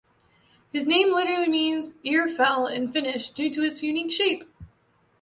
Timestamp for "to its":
3.53-3.83